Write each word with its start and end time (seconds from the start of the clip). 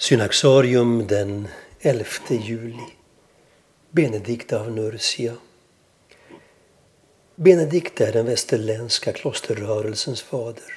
Synaxarium 0.00 1.06
den 1.06 1.48
11 1.80 2.04
juli. 2.28 2.86
Benedikt 3.90 4.52
av 4.52 4.72
Nursia. 4.72 5.34
Benedikt 7.34 8.00
är 8.00 8.12
den 8.12 8.26
västerländska 8.26 9.12
klosterrörelsens 9.12 10.22
fader 10.22 10.72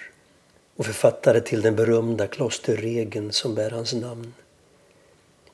och 0.76 0.86
författare 0.86 1.42
till 1.42 1.62
den 1.62 1.76
berömda 1.76 2.28
klosterregeln 2.28 3.32
som 3.32 3.56
bär 3.56 3.72
hans 3.72 3.94
namn. 3.94 4.34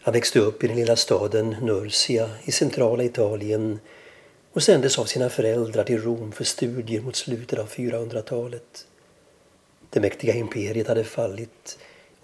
Han 0.02 0.14
växte 0.14 0.40
upp 0.40 0.64
i 0.64 0.68
den 0.68 0.78
lilla 0.78 0.96
staden 0.96 1.56
Nursia 1.62 2.30
i 2.44 2.52
centrala 2.52 3.04
Italien 3.04 3.80
och 4.54 4.64
sändes 4.64 5.00
av 5.00 5.06
sina 5.06 5.30
föräldrar 5.30 5.84
till 5.84 6.02
Rom 6.02 6.32
för 6.32 6.44
studier 6.44 7.02
mot 7.02 7.16
slutet 7.16 7.60
av 7.60 7.70
400-talet. 7.70 8.88
Det 9.90 10.00
mäktiga 10.00 10.34
imperiet 10.34 10.88
hade 10.88 11.04
fallit 11.04 11.78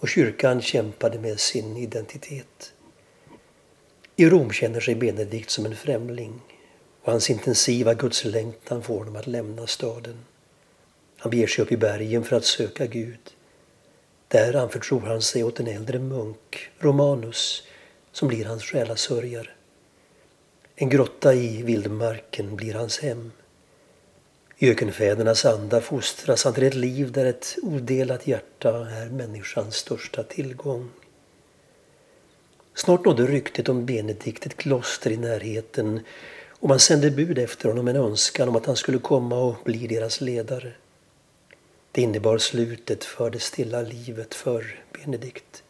och 0.04 0.10
kyrkan 0.10 0.62
kämpade 0.62 1.20
med 1.20 1.40
sin 1.40 1.78
identitet. 1.78 2.74
I 4.16 4.30
Rom 4.30 4.52
känner 4.52 4.80
sig 4.80 4.96
Benedikt 4.96 5.50
som 5.50 5.66
en 5.66 5.76
främling 5.76 6.42
och 7.02 7.12
hans 7.12 7.30
intensiva 7.30 7.94
gudslängtan 7.94 8.84
får 8.84 9.00
honom 9.00 9.16
att 9.16 9.28
lämna 9.28 9.68
staden. 9.68 10.26
Han 11.18 11.30
beger 11.30 11.48
sig 11.48 11.64
upp 11.64 11.72
i 11.72 11.78
bergen 11.78 12.24
för 12.24 12.36
att 12.36 12.46
söka 12.46 12.86
Gud. 12.86 13.20
Där 14.28 14.56
anförtror 14.56 15.00
han 15.00 15.22
sig 15.22 15.44
åt 15.44 15.60
en 15.60 15.68
äldre 15.68 16.00
munk, 16.00 16.70
Romanus, 16.80 17.64
som 18.12 18.28
blir 18.28 18.46
hans 18.46 18.64
själasörjare. 18.64 19.50
En 20.76 20.90
grotta 20.90 21.34
i 21.34 21.62
vildmarken 21.62 22.56
blir 22.56 22.74
hans 22.74 23.00
hem. 23.00 23.32
I 24.58 24.70
ökenfädernas 24.70 25.46
anda 25.46 25.82
fostras 25.82 26.44
han 26.44 26.54
till 26.54 26.64
ett 26.64 26.74
liv 26.74 27.12
där 27.12 27.26
ett 27.26 27.56
odelat 27.62 28.28
hjärta 28.28 28.70
är 28.70 29.10
människans 29.10 29.76
största 29.76 30.24
tillgång. 30.24 30.90
Snart 32.74 33.06
nådde 33.06 33.26
ryktet 33.26 33.70
om 33.70 33.86
Benedikt 33.86 34.46
ett 34.46 34.58
kloster 34.58 35.12
i 35.12 35.18
närheten 35.18 36.00
och 36.50 36.70
man 36.70 36.80
sände 36.80 37.12
bud 37.12 37.38
efter 37.38 37.70
honom 37.70 37.88
en 37.88 37.96
önskan 37.96 38.50
om 38.50 38.56
att 38.56 38.66
han 38.66 38.76
skulle 38.76 38.98
komma 38.98 39.40
och 39.40 39.56
bli 39.64 39.88
deras 39.88 40.22
ledare. 40.22 40.72
Det 41.92 42.02
innebar 42.02 42.38
slutet 42.38 43.04
för 43.04 43.30
det 43.30 43.40
stilla 43.40 43.82
livet 43.82 44.34
för 44.34 44.80
Benedikt. 44.94 45.64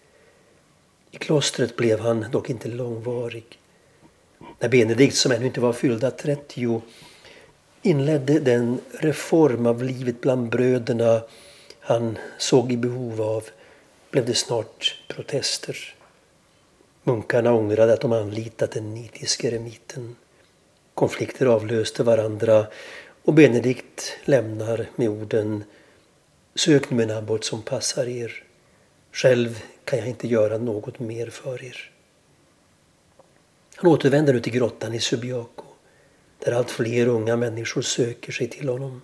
I 1.11 1.17
klostret 1.17 1.75
blev 1.75 1.99
han 1.99 2.25
dock 2.31 2.49
inte 2.49 2.67
långvarig. 2.67 3.59
När 4.59 4.69
Benedikt, 4.69 5.15
som 5.15 5.31
ännu 5.31 5.45
inte 5.45 5.61
var 5.61 5.73
fyllda 5.73 6.11
30, 6.11 6.81
inledde 7.83 8.39
den 8.39 8.79
reform 8.91 9.65
av 9.65 9.83
livet 9.83 10.21
bland 10.21 10.49
bröderna 10.49 11.21
han 11.79 12.17
såg 12.37 12.71
i 12.71 12.77
behov 12.77 13.21
av 13.21 13.43
blev 14.11 14.25
det 14.25 14.35
snart 14.35 14.97
protester. 15.07 15.95
Munkarna 17.03 17.53
ångrade 17.53 17.93
att 17.93 18.01
de 18.01 18.13
anlitat 18.13 18.71
den 18.71 18.93
nitiske 18.93 19.47
eremiten. 19.47 20.15
Konflikter 20.93 21.45
avlöste 21.45 22.03
varandra 22.03 22.67
och 23.23 23.33
Benedikt 23.33 24.17
lämnar 24.25 24.89
med 24.95 25.09
orden 25.09 25.63
Sök 26.55 26.89
nu 26.89 27.03
en 27.03 27.17
abbot 27.17 27.45
som 27.45 27.61
passar 27.61 28.07
er. 28.07 28.43
Själv 29.11 29.63
kan 29.83 29.99
jag 29.99 30.07
inte 30.07 30.27
göra 30.27 30.57
något 30.57 30.99
mer 30.99 31.29
för 31.29 31.63
er. 31.63 31.91
Han 33.75 33.91
återvänder 33.91 34.33
nu 34.33 34.39
till 34.39 34.53
grottan 34.53 34.93
i 34.93 34.99
Subiaco 34.99 35.62
där 36.43 36.51
allt 36.51 36.71
fler 36.71 37.07
unga 37.07 37.35
människor 37.35 37.81
söker 37.81 38.31
sig 38.31 38.47
till 38.47 38.69
honom. 38.69 39.01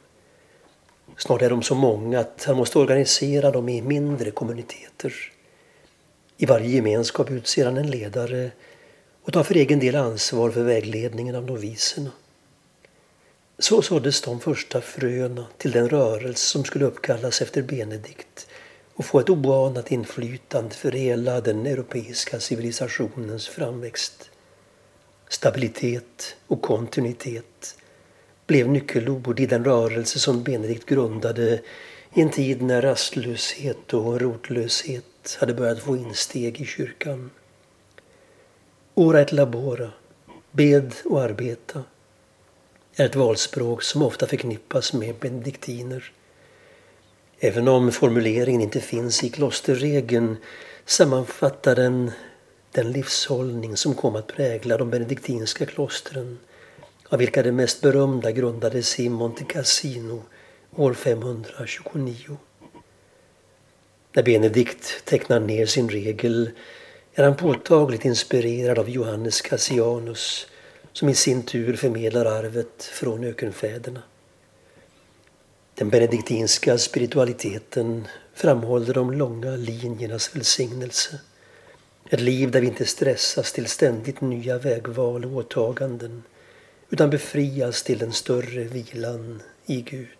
Snart 1.17 1.41
är 1.41 1.49
de 1.49 1.63
så 1.63 1.75
många 1.75 2.19
att 2.19 2.43
han 2.43 2.57
måste 2.57 2.79
organisera 2.79 3.51
dem 3.51 3.69
i 3.69 3.81
mindre 3.81 4.31
kommuniteter. 4.31 5.13
I 6.37 6.45
varje 6.45 6.69
gemenskap 6.69 7.31
utser 7.31 7.65
han 7.65 7.77
en 7.77 7.91
ledare 7.91 8.51
och 9.23 9.33
tar 9.33 9.43
för 9.43 9.55
egen 9.55 9.79
del 9.79 9.95
ansvar 9.95 10.51
för 10.51 10.63
vägledningen 10.63 11.35
av 11.35 11.45
noviserna. 11.45 12.11
Så 13.59 13.81
såddes 13.81 14.21
de 14.21 14.39
första 14.39 14.81
fröna 14.81 15.45
till 15.57 15.71
den 15.71 15.89
rörelse 15.89 16.47
som 16.47 16.63
skulle 16.63 16.85
uppkallas 16.85 17.41
efter 17.41 17.61
Benedikt 17.61 18.47
och 18.93 19.05
få 19.05 19.19
ett 19.19 19.29
oanat 19.29 19.91
inflytande 19.91 20.75
för 20.75 20.91
hela 20.91 21.41
den 21.41 21.65
europeiska 21.65 22.39
civilisationens 22.39 23.47
framväxt. 23.47 24.29
Stabilitet 25.29 26.35
och 26.47 26.61
kontinuitet 26.61 27.77
blev 28.47 28.69
nyckelord 28.69 29.39
i 29.39 29.45
den 29.45 29.65
rörelse 29.65 30.19
som 30.19 30.43
Benedikt 30.43 30.85
grundade 30.85 31.61
i 32.13 32.21
en 32.21 32.29
tid 32.29 32.61
när 32.61 32.81
rastlöshet 32.81 33.93
och 33.93 34.21
rotlöshet 34.21 35.37
hade 35.39 35.53
börjat 35.53 35.79
få 35.79 35.97
insteg 35.97 36.61
i 36.61 36.65
kyrkan. 36.65 37.29
Ora 38.93 39.21
et 39.21 39.31
labora, 39.31 39.91
bed 40.51 40.93
och 41.05 41.21
arbeta, 41.21 41.83
är 42.95 43.05
ett 43.05 43.15
valspråk 43.15 43.83
som 43.83 44.01
ofta 44.01 44.27
förknippas 44.27 44.93
med 44.93 45.15
benediktiner. 45.15 46.11
Även 47.39 47.67
om 47.67 47.91
formuleringen 47.91 48.61
inte 48.61 48.81
finns 48.81 49.23
i 49.23 49.29
klosterregeln 49.29 50.37
sammanfattar 50.85 51.75
den 51.75 52.11
den 52.71 52.91
livshållning 52.91 53.77
som 53.77 53.95
kom 53.95 54.15
att 54.15 54.27
prägla 54.27 54.77
de 54.77 54.89
benediktinska 54.89 55.65
klostren 55.65 56.39
av 57.09 57.19
vilka 57.19 57.43
det 57.43 57.51
mest 57.51 57.81
berömda 57.81 58.31
grundades 58.31 58.99
i 58.99 59.09
Monte 59.09 59.43
Cassino 59.43 60.23
år 60.75 60.93
529. 60.93 62.37
När 64.13 64.23
Benedikt 64.23 65.05
tecknar 65.05 65.39
ner 65.39 65.65
sin 65.65 65.89
regel 65.89 66.51
är 67.13 67.23
han 67.23 67.35
påtagligt 67.35 68.05
inspirerad 68.05 68.79
av 68.79 68.89
Johannes 68.89 69.41
Cassianus 69.41 70.47
som 70.93 71.09
i 71.09 71.15
sin 71.15 71.43
tur 71.43 71.75
förmedlar 71.75 72.25
arvet 72.25 72.83
från 72.83 73.23
ökenfäderna. 73.23 74.01
Den 75.75 75.89
benediktinska 75.89 76.77
spiritualiteten 76.77 78.07
framhåller 78.33 78.93
de 78.93 79.11
långa 79.11 79.49
linjernas 79.49 80.35
välsignelse 80.35 81.19
ett 82.09 82.21
liv 82.21 82.51
där 82.51 82.61
vi 82.61 82.67
inte 82.67 82.85
stressas 82.85 83.51
till 83.51 83.65
ständigt 83.65 84.21
nya 84.21 84.57
vägval 84.57 85.25
och 85.25 85.31
åtaganden 85.31 86.23
utan 86.89 87.09
befrias 87.09 87.83
till 87.83 87.97
den 87.97 88.11
större 88.11 88.63
vilan 88.63 89.41
i 89.65 89.81
Gud. 89.81 90.18